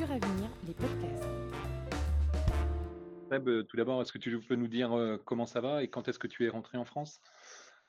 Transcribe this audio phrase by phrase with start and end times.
[0.00, 1.24] Sur Avenir, les podcasts.
[3.28, 6.08] Seb, tout d'abord, est-ce que tu peux nous dire euh, comment ça va et quand
[6.08, 7.20] est-ce que tu es rentré en France?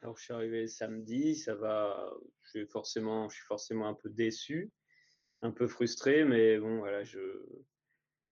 [0.02, 2.12] Alors, je suis arrivé samedi, ça va.
[2.44, 4.74] Je suis forcément, je suis forcément un peu déçu,
[5.42, 7.18] un peu frustré, mais bon, voilà, je,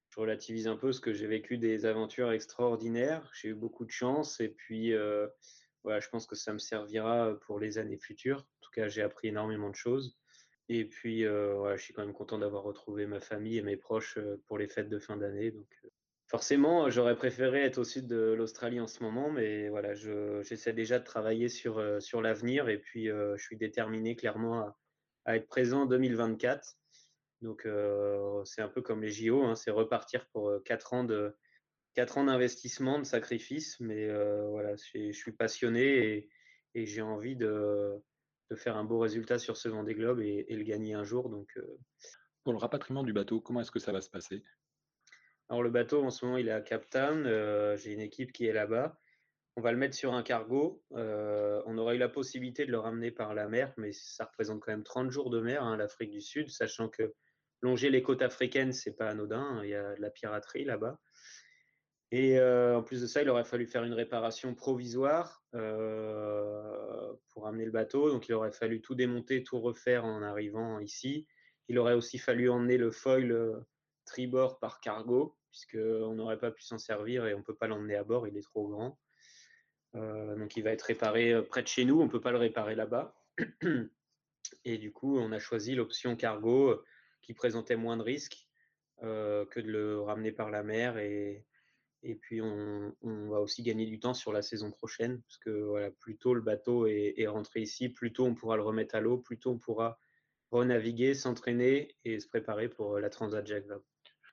[0.09, 3.31] je relativise un peu parce que j'ai vécu des aventures extraordinaires.
[3.33, 5.25] J'ai eu beaucoup de chance et puis euh,
[5.83, 8.39] voilà, je pense que ça me servira pour les années futures.
[8.39, 10.17] En tout cas, j'ai appris énormément de choses.
[10.69, 14.19] Et puis, voilà, je suis quand même content d'avoir retrouvé ma famille et mes proches
[14.45, 15.49] pour les fêtes de fin d'année.
[15.49, 15.67] Donc,
[16.27, 20.99] forcément, j'aurais préféré être au sud de l'Australie en ce moment, mais voilà, j'essaie déjà
[20.99, 24.75] de travailler sur, sur l'avenir et puis je suis déterminé clairement
[25.25, 26.77] à, être présent en 2024.
[27.41, 27.67] Donc,
[28.45, 31.35] c'est un peu comme les JO, hein, c'est repartir pour quatre ans de
[31.95, 34.07] quatre ans d'investissement, de sacrifice, mais
[34.51, 36.29] voilà, je suis passionné
[36.75, 37.99] et j'ai envie de,
[38.49, 41.29] de, faire un beau résultat sur ce Vendée Globe et, et le gagner un jour.
[41.29, 41.77] Donc, euh,
[42.43, 44.43] pour le rapatriement du bateau, comment est-ce que ça va se passer?
[45.49, 48.31] Alors le bateau en ce moment il est à Cape Town, euh, j'ai une équipe
[48.31, 48.99] qui est là-bas.
[49.55, 50.83] On va le mettre sur un cargo.
[50.93, 54.61] Euh, on aurait eu la possibilité de le ramener par la mer, mais ça représente
[54.61, 57.13] quand même 30 jours de mer, hein, l'Afrique du Sud, sachant que
[57.61, 60.99] longer les côtes africaines, c'est pas anodin, hein, il y a de la piraterie là-bas.
[62.11, 67.47] Et euh, en plus de ça, il aurait fallu faire une réparation provisoire euh, pour
[67.47, 68.09] amener le bateau.
[68.09, 71.27] Donc il aurait fallu tout démonter, tout refaire en arrivant ici.
[71.67, 73.59] Il aurait aussi fallu emmener le foil euh,
[74.05, 77.95] tribord par cargo, puisqu'on n'aurait pas pu s'en servir et on ne peut pas l'emmener
[77.95, 78.99] à bord, il est trop grand.
[79.93, 82.75] Donc il va être réparé près de chez nous, on ne peut pas le réparer
[82.75, 83.15] là-bas.
[84.65, 86.79] Et du coup, on a choisi l'option cargo
[87.21, 88.47] qui présentait moins de risques
[89.01, 90.99] que de le ramener par la mer.
[90.99, 91.43] Et,
[92.03, 95.49] et puis on, on, va aussi gagner du temps sur la saison prochaine, parce que
[95.49, 98.95] voilà, plus tôt le bateau est, est rentré ici, plus tôt on pourra le remettre
[98.95, 99.99] à l'eau, plus tôt on pourra
[100.51, 103.85] renaviguer, s'entraîner et se préparer pour la Transat Jacques Vabre.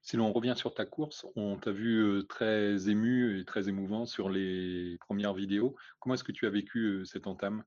[0.02, 4.06] Si l'on revient sur ta course, on t'a vu euh, très ému et très émouvant
[4.06, 5.74] sur les premières vidéos.
[5.98, 7.64] Comment est-ce que tu as vécu euh, cette entame?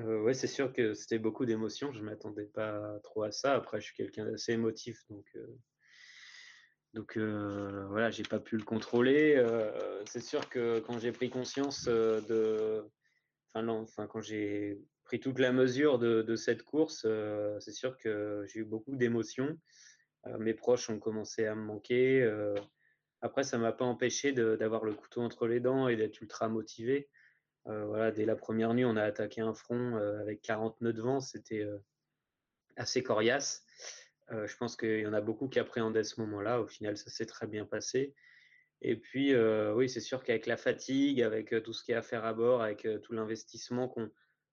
[0.00, 1.90] Euh, Ouais, c'est sûr que c'était beaucoup d'émotions.
[1.90, 3.54] Je ne m'attendais pas trop à ça.
[3.54, 5.58] Après, je suis quelqu'un d'assez émotif, donc, euh,
[6.96, 9.36] donc euh, voilà, j'ai pas pu le contrôler.
[9.36, 12.84] Euh, c'est sûr que quand j'ai pris conscience de,
[13.52, 17.06] enfin non, enfin quand j'ai pris toute la mesure de, de cette course,
[17.60, 19.56] c'est sûr que j'ai eu beaucoup d'émotions.
[20.26, 22.22] Euh, mes proches ont commencé à me manquer.
[22.22, 22.54] Euh,
[23.20, 27.08] après, ça m'a pas empêché d'avoir le couteau entre les dents et d'être ultra motivé.
[27.66, 31.02] Euh, voilà, dès la première nuit, on a attaqué un front avec 40 nœuds de
[31.02, 31.20] vent.
[31.20, 31.66] C'était
[32.76, 33.64] assez coriace.
[34.32, 36.60] Euh, je pense qu'il y en a beaucoup qui appréhendaient ce moment-là.
[36.60, 38.14] Au final, ça s'est très bien passé.
[38.82, 41.98] Et puis, euh, oui, c'est sûr qu'avec la fatigue, avec tout ce qu'il y a
[42.00, 44.10] à faire à bord, avec tout l'investissement qu'on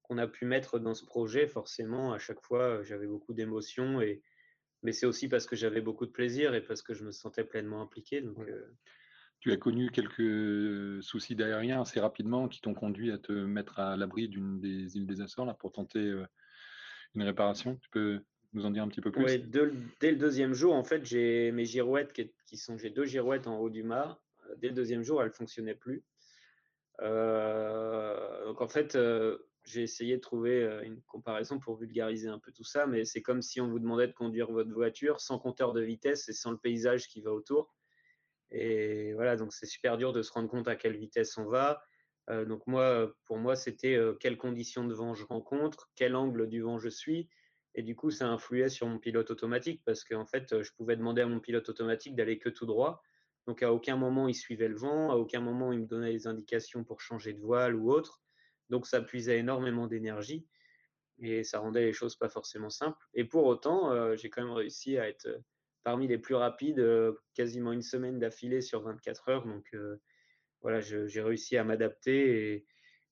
[0.08, 4.22] qu a pu mettre dans ce projet, forcément, à chaque fois, j'avais beaucoup d'émotions et,
[4.84, 7.44] mais c'est aussi parce que j'avais beaucoup de plaisir et parce que je me sentais
[7.44, 8.22] pleinement impliqué.
[8.22, 8.78] Donc, euh...
[9.40, 13.98] Tu as connu quelques soucis aériens assez rapidement qui t'ont conduit à te mettre à
[13.98, 16.26] l'abri d'une des îles des Açores là, pour tenter euh,
[17.16, 17.76] une réparation.
[17.78, 18.22] Tu peux
[18.62, 19.26] en dire un petit peu plus?
[19.26, 23.60] Dès le deuxième jour, en fait, j'ai mes girouettes qui, sont, j'ai deux girouettes en
[23.60, 24.20] haut du mât.
[24.58, 26.04] Dès le deuxième jour, elles ne fonctionnaient plus.
[27.02, 32.38] Euh, donc en fait, euh, j'ai essayé de trouver euh, une comparaison pour vulgariser un
[32.38, 35.40] peu tout ça, mais c'est comme si on vous demandait de conduire votre voiture sans
[35.40, 37.74] compteur de vitesse et sans le paysage qui va autour.
[38.52, 41.82] Et voilà, donc c'est super dur de se rendre compte à quelle vitesse on va.
[42.30, 46.48] Euh, donc moi, pour moi, c'était euh, quelles conditions de vent je rencontre, quel angle
[46.48, 47.30] du vent je suis.
[47.76, 51.22] Et du coup, ça influait sur mon pilote automatique parce qu'en fait, je pouvais demander
[51.22, 53.02] à mon pilote automatique d'aller que tout droit.
[53.48, 56.28] Donc à aucun moment il suivait le vent, à aucun moment il me donnait des
[56.28, 58.22] indications pour changer de voile ou autre.
[58.70, 60.48] Donc ça puisait énormément d'énergie
[61.20, 62.98] et ça rendait les choses pas forcément simples.
[63.14, 65.28] Et pour autant, euh, j'ai quand même réussi à être
[65.84, 69.46] parmi les plus rapides, euh, quasiment une semaine d'affilée sur 24 heures.
[69.46, 69.98] Donc euh,
[70.62, 72.66] voilà, j'ai réussi à m'adapter et,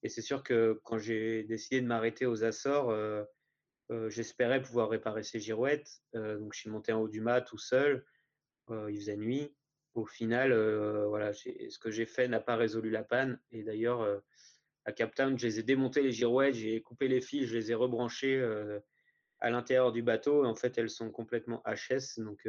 [0.04, 3.26] et c'est sûr que quand j'ai décidé de m'arrêter aux Açores, euh, euh,
[4.08, 6.02] j'espérais pouvoir réparer ces girouettes.
[6.14, 8.06] donc je suis monté en haut du mât tout seul.
[8.70, 9.54] il faisait nuit.
[9.94, 10.54] Au final,
[11.08, 13.40] voilà, ce que j'ai fait n'a pas résolu la panne.
[13.52, 14.22] Et d'ailleurs,
[14.86, 17.72] à Cap Town, je les ai démontés les girouettes, j'ai coupé les fils, je les
[17.72, 18.80] ai rebranchés euh,
[19.40, 20.46] à l'intérieur du bateau.
[20.46, 22.20] En fait, elles sont complètement HS.
[22.20, 22.48] Donc,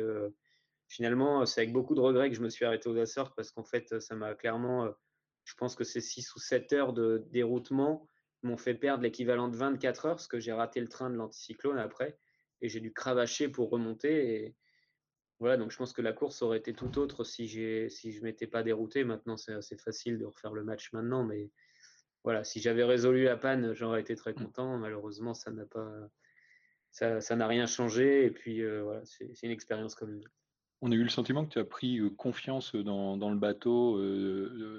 [0.88, 3.64] finalement, c'est avec beaucoup de regrets que je me suis arrêté aux Açores parce qu'en
[3.64, 4.92] fait, ça m'a clairement,
[5.44, 8.06] je pense que ces 6 ou 7 heures de déroutement
[8.42, 11.78] m'ont fait perdre l'équivalent de 24 heures parce que j'ai raté le train de l'anticyclone
[11.78, 12.18] après
[12.60, 14.34] et j'ai dû cravacher pour remonter.
[14.34, 14.56] Et
[15.40, 17.48] voilà, donc je pense que la course aurait été tout autre si,
[17.90, 19.04] si je m'étais pas dérouté.
[19.04, 21.50] Maintenant, c'est assez facile de refaire le match maintenant, mais
[22.24, 24.78] voilà, si j'avais résolu la panne, j'aurais été très content.
[24.78, 25.90] Malheureusement, ça n'a pas,
[26.90, 30.24] ça ça n'a rien changé et puis, heu, voilà, c'est une expérience comme une.
[30.80, 34.00] On a eu le sentiment que tu as pris, heu, confiance, dans dans le bateau,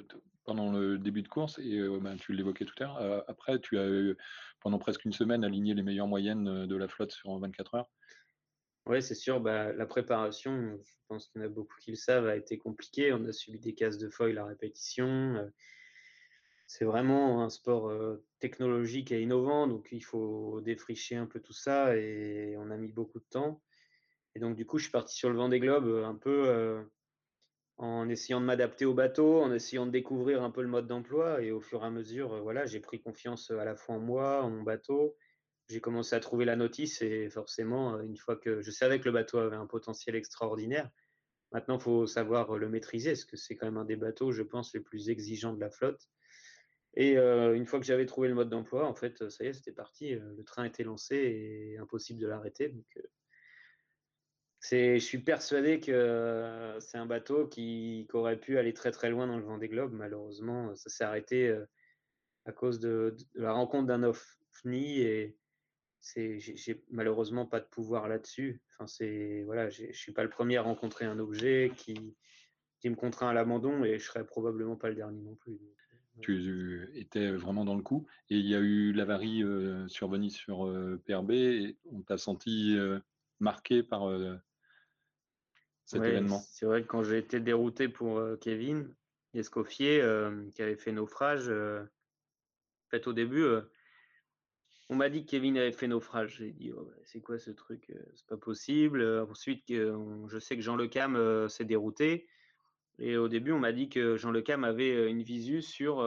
[0.04, 3.60] t pendant le début de course et ben, tu l'évoquais tout à l'heure, heu, après
[3.60, 4.18] tu as, heu,
[4.60, 7.90] pendant presque une semaine aligné les meilleures moyennes, de la flotte sur 24 heures.
[8.86, 11.96] Ouais, c'est sûr, bah, la préparation, je pense qu'il y en a beaucoup qui le
[11.96, 13.14] savent, a été compliquée.
[13.14, 15.50] On a subi des casses de foil à répétition,
[16.68, 17.92] c'est vraiment un sport,
[18.40, 22.92] technologique et innovant, donc il faut défricher un peu tout ça et on a mis
[22.92, 23.62] beaucoup de temps
[24.36, 26.86] et donc du coup, je suis parti sur le Vendée Globe, heu, un peu,
[27.78, 31.42] en essayant de m'adapter au bateau, en essayant de découvrir un peu le mode d'emploi.
[31.42, 33.96] Et au fur et à mesure, heu, voilà, j'ai pris confiance, heu, à la fois
[33.96, 35.16] en moi, en mon bateau.
[35.70, 39.06] J'ai commencé à trouver la notice et forcément, heu, une fois que je savais que
[39.06, 40.92] le bateau avait un potentiel extraordinaire,
[41.54, 44.44] maintenant, il faut savoir, le maîtriser, parce que c'est quand même un des bateaux, je
[44.44, 46.10] pense, les plus exigeants de la flotte.
[46.96, 49.72] Et une fois que j'avais trouvé le mode d'emploi, en fait, ça y est, c'était
[49.74, 52.76] parti, le train était lancé et impossible de l'arrêter
[54.72, 59.38] je suis persuadé que c'est un bateau qui aurait pu aller très, très loin dans
[59.38, 59.94] le Vendée Globe.
[59.94, 61.68] Malheureusement, heu, ça s'est arrêté, heu,
[62.46, 65.38] à cause de la rencontre d'un ovni et
[66.02, 68.62] j'ai malheureusement pas de pouvoir là-dessus.
[68.72, 72.16] Enfin, c'est voilà, je suis pas le premier à rencontrer un objet qui
[72.80, 75.58] qui me contraint à l'abandon et je serai probablement pas le dernier non plus.
[76.20, 80.68] Tu étais vraiment dans le coup et il y a eu l'avarie, heu, survenue sur,
[80.68, 82.78] heu, PRB et on t'a senti,
[83.40, 84.10] marqué par,
[85.86, 86.44] cet Ouais, événement?
[86.52, 88.96] c'est vrai que quand j'ai été dérouté pour, heu, Kevin
[89.34, 93.46] Escoffier, hem, qui avait fait naufrage, heu, en fait, au début,
[94.90, 96.38] on m'a dit que Kevin avait fait naufrage.
[96.38, 100.62] J'ai dit: «Oh, c'est quoi ce truc, c'est pas possible», ensuite on je sais que
[100.62, 102.28] Jean Le Cam, s'est dérouté
[103.00, 106.04] et au début, on m'a dit que Jean Le Cam avait, une visu sur,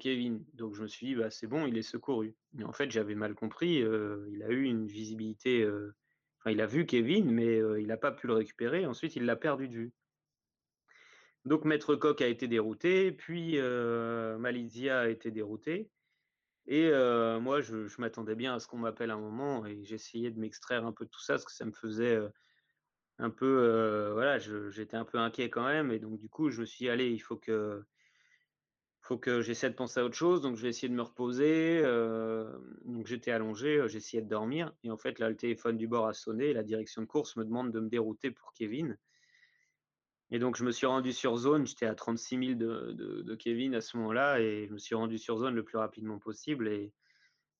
[0.00, 0.44] Kevin.
[0.54, 2.36] Donc je me suis dit: «Bah, c'est bon, il est secouru».
[2.52, 5.66] Mais en fait, j'avais mal compris, il a eu une visibilité,
[6.50, 8.86] il a vu Kevin, mais heu, il a pas pu le récupérer.
[8.86, 9.92] Ensuite, il l'a perdu de vue.
[11.44, 15.90] Donc Maître Coq a été dérouté, puis, heu, Malizia a été dérouté
[16.66, 20.40] et heu, moi, je m'attendais bien à ce qu'on m'appelle un moment et j'essayais de
[20.40, 22.18] m'extraire un peu de tout ça, parce que ça me faisait,
[23.18, 26.66] un peu, voilà, j'étais un peu inquiet quand même et donc du coup, je me
[26.66, 27.84] suis dit: «Allez, il faut que
[29.08, 31.78] faut que j'essaie de penser à autre chose», donc je vais essayer de me reposer,
[31.80, 35.88] hem, donc j'étais allongé, heu, j'essayais de dormir et en fait, là, le téléphone du
[35.88, 38.98] bord a sonné et la direction de course me demande de me dérouter pour Kevin.
[40.30, 43.34] Et donc je me suis rendu sur zone, j'étais à 36 milles de de de
[43.34, 46.68] Kevin à ce moment-là et je me suis rendu sur zone le plus rapidement possible
[46.68, 46.92] et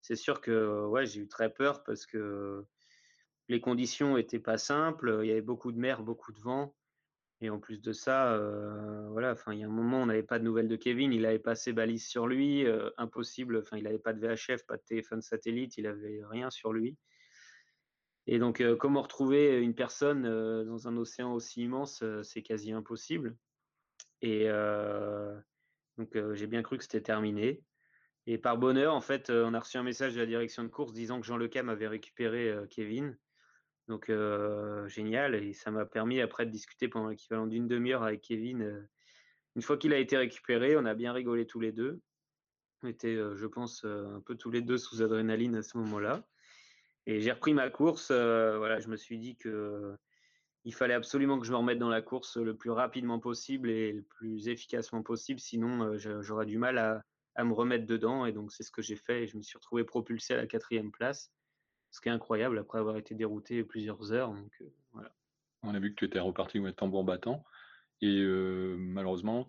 [0.03, 2.65] c'est sûr que, ouais, j'ai eu très peur parce que
[3.49, 6.78] les conditions étaient pas simples, il y avait beaucoup de mer, beaucoup de vent
[7.40, 10.25] et en plus de ça, heu, voilà, enfin, il y a un moment, on n'avait
[10.25, 13.76] pas de nouvelles de Kevin, il avait pas ses balises sur lui, heu, impossible, enfin,
[13.76, 16.96] il avait pas de VHF, pas de téléphone satellite, il avait rien sur lui.
[18.26, 23.37] Et donc heu, comment retrouver une personne, dans un océan aussi immense, c'est quasi impossible.
[24.20, 24.49] Et
[25.96, 27.64] donc j'ai bien cru que c'était terminé.
[28.26, 30.93] Et par bonheur, en fait, on a reçu un message de la direction de course
[30.93, 33.17] disant que Jean Le Cam avait récupéré, Kevin.
[33.88, 34.12] Donc
[34.87, 38.87] génial et ça m'a permis après de discuter pendant l'équivalent d'une demi heure avec Kevin,
[39.56, 42.00] une fois qu'il a été récupéré, on a bien rigolé tous les 2.
[42.82, 46.23] On était, je pense, un peu tous les 2 sous adrénaline à ce moment-là
[47.06, 49.97] et j'ai repris ma course, voilà, je me suis dit que
[50.64, 53.92] il fallait absolument que je me remette dans la course, le plus rapidement possible et
[53.92, 57.02] le plus efficacement possible, sinon, j'aurais du mal à
[57.38, 59.57] à me remettre dedans et donc c'est ce que j'ai fait et je me suis
[59.57, 61.33] retrouvé propulsé à la 4e place,
[61.90, 65.12] ce qui est incroyable après avoir été dérouté plusieurs heures donc voilà.
[65.62, 67.45] On a vu que tu étais reparti, ouais, tambour battant
[68.02, 69.47] et heu, malheureusement,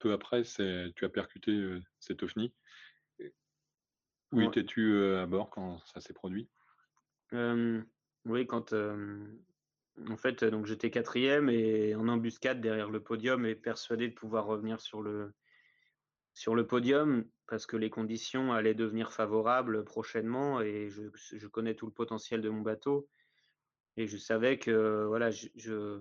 [0.00, 2.54] peu après, tu as percuté, heu, cet ovni
[3.20, 3.34] et
[4.32, 4.48] où Ouais.
[4.48, 6.50] étais-tu, à bord quand ça s'est produit?
[8.26, 14.08] Oui, quand, en fait, donc j'étais 4e et en embuscade derrière le podium et persuadé
[14.08, 15.34] de pouvoir revenir sur le
[16.34, 21.86] sur le podium parce que les conditions allaient devenir favorables prochainement et je connais tout
[21.86, 23.08] le potentiel de mon bateau
[23.96, 26.00] et je savais que, voilà, je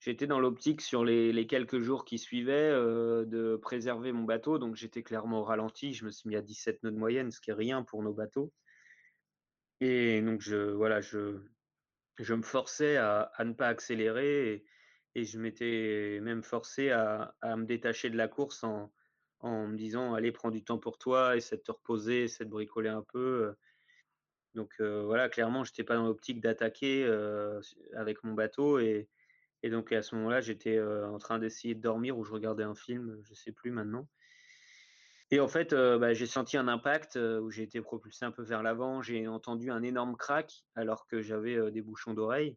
[0.00, 4.76] j'étais dans l'optique sur les quelques jours qui suivaient, heu, de préserver mon bateau donc
[4.76, 5.92] j'étais clairement au ralenti.
[5.94, 8.12] Je me suis mis à 17 nœuds de moyenne, ce qui est rien pour nos
[8.14, 8.52] bateaux
[9.80, 11.40] et donc je voilà, je
[12.18, 14.66] Je me forçais à à ne pas accélérer et
[15.16, 18.92] et je m'étais même forcé à à me détacher de la course en
[19.40, 22.50] en me disant: «Allez, prends du temps pour toi, essaie de te reposer, essaie de
[22.50, 23.54] bricoler un peu»,
[24.54, 27.04] donc voilà, clairement, j'étais pas dans l'optique d'attaquer,
[27.94, 29.08] avec mon bateau et
[29.70, 32.74] donc à ce moment-là, j'étais, heu, en train d'essayer de dormir ou je regardais un
[32.76, 34.08] film, je sais plus maintenant
[35.30, 38.62] Et en fait, bah, j'ai senti un impact, où j'ai été propulsé un peu vers
[38.62, 39.02] l'avant.
[39.02, 42.56] J'ai entendu un énorme crack alors que j'avais, des bouchons d'oreille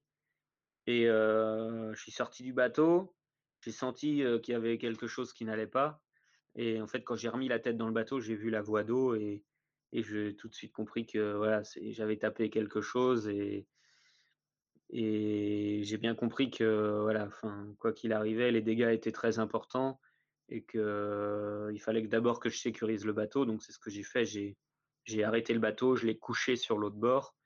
[0.87, 3.15] et je suis sorti du bateau.
[3.61, 6.01] J'ai senti, qu'il y avait quelque chose qui n'allait pas
[6.55, 8.83] et en fait, quand j'ai remis la tête dans le bateau, j'ai vu la voie
[8.83, 9.43] d'eau et
[9.93, 13.67] j'ai tout de suite compris que voilà, j'avais tapé quelque chose et
[14.89, 19.99] j'ai bien compris que voilà, enfin, quoi qu'il arrivait, les dégâts étaient très importants
[20.49, 23.45] et que il fallait d'abord que je sécurise le bateau.
[23.45, 24.25] Donc c'est ce que j'ai fait.
[24.25, 27.37] J'ai arrêté le bateau, je l'ai couché sur l'autre bord.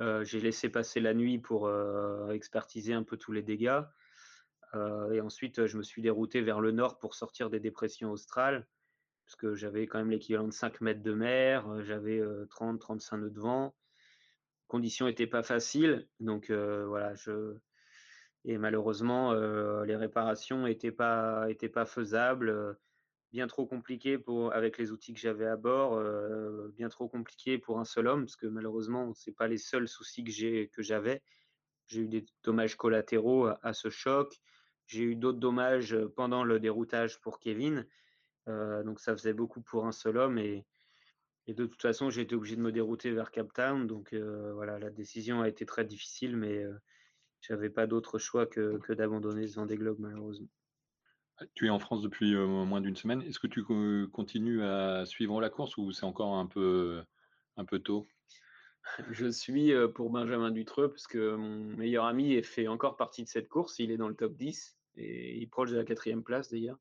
[0.00, 3.82] Heu, j'ai laissé passer la nuit pour, heu, expertiser un peu tous les dégâts.
[4.74, 8.68] Heu et ensuite, je me suis dérouté vers le nord pour sortir des dépressions australes,
[9.26, 12.20] parce que j'avais quand même l'équivalent de 5 mètres de mer, heu, j'avais,
[12.50, 13.76] 30-35 nœuds de vent.
[14.68, 17.56] Conditions étaient pas faciles, donc voilà, je
[18.44, 22.78] et malheureusement, heu, les réparations étaient pas étaient pas faisables,
[23.32, 26.02] bien trop compliquées pour avec les outils que j'avais à bord,
[26.74, 30.24] bien trop compliqué pour un seul homme, parce que malheureusement, c'est pas les seuls soucis
[30.24, 31.22] que j'avais.
[31.86, 34.36] J'ai eu des dommages collatéraux à ce choc.
[34.88, 37.86] J'ai eu d'autres dommages, pendant le déroutage pour Kevin,
[38.46, 40.64] donc ça faisait beaucoup pour un seul homme et
[41.46, 44.78] et de toute façon, j'ai été obligé de me dérouter vers Cape Town, donc voilà,
[44.78, 46.78] la décision a été très difficile, mais heu,
[47.40, 50.48] j'avais pas d'autre choix que que d'abandonner ce Vendée Globe malheureusement.
[51.54, 53.22] Tu es en France depuis, moins d'une semaine.
[53.22, 57.02] Est-ce que tu co continues à suivre la course ou c'est encore un peu,
[57.56, 58.08] un peu tôt?
[59.12, 63.48] Je suis, pour Benjamin Dutreux parce que mon meilleur ami fait encore partie de cette
[63.48, 63.78] course.
[63.78, 66.78] Il est dans le top 10 et il est proche de la quatrième place d'ailleurs,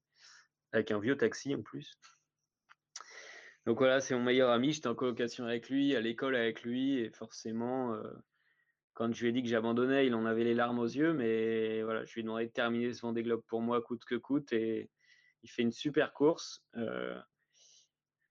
[0.71, 1.93] avec un vieux taxi en plus.
[3.65, 6.99] Donc voilà, c'est mon meilleur ami, j'étais en colocation avec lui, à l'école avec lui
[6.99, 8.17] et forcément, heu,
[8.93, 11.83] quand je lui ai dit que j'abandonnais, il en avait les larmes aux yeux, mais
[11.83, 14.53] voilà, je lui ai demandé de terminer ce Vendée Globe pour moi coûte que coûte
[14.53, 14.89] et
[15.43, 17.15] il fait une super course, heu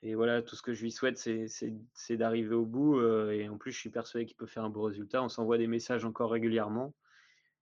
[0.02, 3.58] et voilà, tout ce que je lui souhaite, c'est d'arriver au bout, heu et en
[3.58, 5.22] plus, je suis persuadé qu'il peut faire un beau résultat.
[5.22, 6.94] On s'envoie des messages encore régulièrement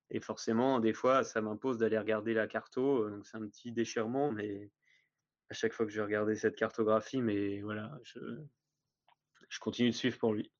[0.09, 4.31] et forcément, des fois, ça m'impose d'aller regarder la carto, donc c'est un petit déchirement,
[4.31, 4.71] mais
[5.49, 8.19] à chaque fois que je vais regarder cette cartographie, mais voilà, je
[9.49, 10.51] je continue de suivre pour lui.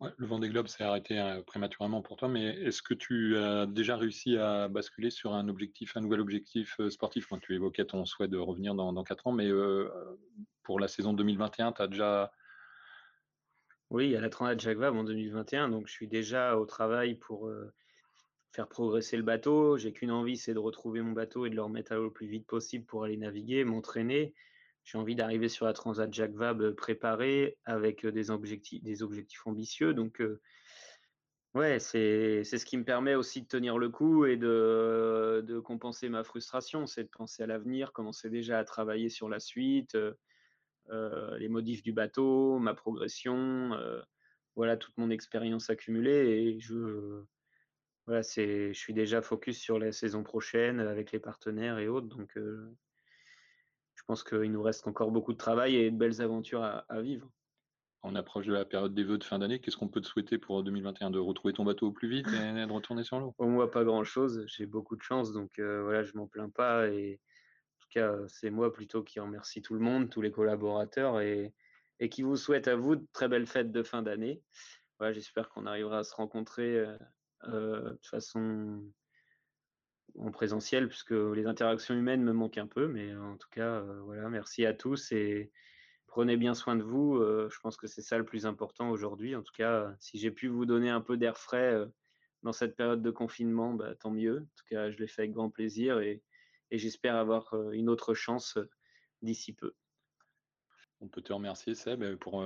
[0.00, 3.64] Ouais, le Vendée Globe s'est arrêté, heu, prématurément pour toi, mais est-ce que tu as
[3.66, 7.26] déjà réussi à basculer sur un objectif un nouvel objectif, heu, sportif?
[7.26, 9.90] Quand tu évoquais ton souhait de revenir dans dans 4 ans, mais, heu,
[10.62, 12.30] pour la saison 2021, tu as déjà
[13.90, 16.66] Oui, il y a la Transat Jacques Vabre en 2021, donc je suis déjà au
[16.66, 17.48] travail pour,
[18.52, 19.76] faire progresser le bateau.
[19.78, 22.12] J'ai qu'une envie, c'est de retrouver mon bateau et de le remettre à l'eau le
[22.12, 24.34] plus vite possible pour aller naviguer, m'entraîner.
[24.84, 29.02] J'ai envie d'arriver sur la Transat Jacques Vabre, heu, préparé avec, heu, des objectifs des
[29.02, 30.40] objectifs ambitieux donc heu,
[31.54, 36.08] ouais, c'est ce qui me permet aussi de tenir le coup et de de compenser
[36.08, 36.86] ma frustration.
[36.86, 40.16] C'est de penser à l'avenir, commencer déjà à travailler sur la suite, heu,
[41.38, 43.70] les modifs du bateau, ma progression,
[44.56, 47.24] voilà toute mon expérience accumulée et je
[48.06, 52.08] voilà, c'est je suis déjà focus sur la saison prochaine avec les partenaires et autres
[52.08, 56.84] donc je pense qu'il nous reste encore beaucoup de travail et de belles aventures à
[56.88, 57.32] à vivre.
[58.02, 60.38] on approche de la période des vœux de fin d'année, qu'est-ce qu'on peut te souhaiter
[60.38, 61.10] pour 2021?
[61.10, 63.36] De retrouver ton bateau au plus vite et de retourner sur l'eau?
[63.36, 66.88] Pour moi, pas grand-chose, j'ai beaucoup de chance donc heu, voilà, je m'en plains pas
[66.88, 67.20] et
[67.76, 71.54] en tout cas, c'est moi plutôt qui remercie tout le monde, tous les collaborateurs et
[72.00, 74.42] et qui vous souhaite à vous de très belles fêtes de fin d'année.
[74.98, 76.84] Voilà, j'espère qu'on arrivera à se rencontrer,
[77.48, 78.82] de façon
[80.18, 84.00] en présentiel puisque les interactions humaines me manquent un peu mais en tout cas, heu,
[84.00, 85.52] voilà, merci à tous et
[86.06, 89.36] prenez bien soin de vous, heu, je pense que c'est ça le plus important aujourd'hui.
[89.36, 91.84] En tout cas, si j'ai pu vous donner un peu d'air frais,
[92.42, 94.38] dans cette période de confinement, bah, tant mieux.
[94.38, 96.22] En tout cas, je l'ai fait avec grand plaisir et
[96.70, 98.58] et j'espère avoir, une autre chance,
[99.22, 99.74] d'ici peu.
[101.00, 102.44] On peut te remercier Seb, pour,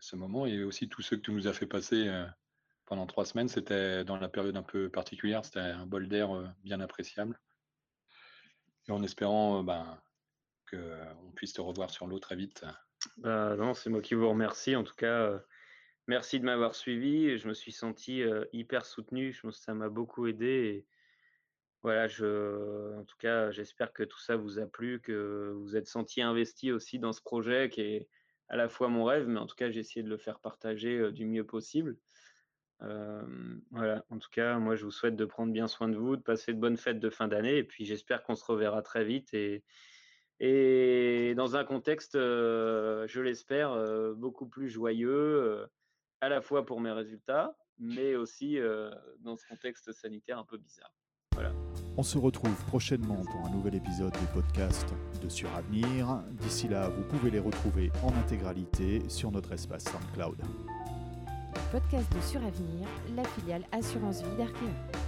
[0.00, 2.08] ce moment et aussi tous ceux que tu nous as fait passer,
[2.88, 3.48] pendant 3 semaines.
[3.48, 7.40] C'était dans la période un peu particulière, c'était un bol d'air, heu, bien appréciable
[8.88, 10.02] et en espérant, heu, ben,
[10.70, 12.64] qu'on puisse te revoir sur l'eau très vite.
[13.16, 14.74] Bah, non, c'est moi qui vous remercie.
[14.76, 15.40] En tout cas, heu,
[16.08, 19.32] merci de m'avoir suivi je me suis senti, hyper soutenu.
[19.32, 20.86] Je pense que ça m'a beaucoup aidé
[21.82, 22.06] voilà,
[22.98, 26.72] en tout cas, j'espère que tout ça vous a plu, que vous êtes senti investi
[26.72, 28.08] aussi dans ce projet qui est
[28.48, 31.12] à la fois mon rêve, mais en tout cas, j'ai essayé de le faire partager,
[31.12, 31.98] du mieux possible.
[32.80, 36.22] Voilà, en tout cas, moi, je vous souhaite de prendre bien soin de vous, de
[36.22, 39.34] passer de bonnes fêtes de fin d'année et puis j'espère qu'on se reverra très vite
[40.40, 43.76] et dans un contexte, je l'espère,
[44.14, 45.66] beaucoup plus joyeux,
[46.20, 48.58] à la fois pour mes résultats, mais aussi,
[49.20, 50.92] dans ce contexte sanitaire un peu bizarre.
[51.32, 51.52] Voilà.
[51.96, 56.22] On se retrouve prochainement pour un nouvel épisode des podcasts de Suravenir.
[56.32, 60.38] D'ici là, vous pouvez les retrouver en intégralité sur notre espace SoundCloud.
[61.72, 62.86] Podcast de Suravenir,
[63.16, 65.07] la filiale Assurance Vie d'Arkea.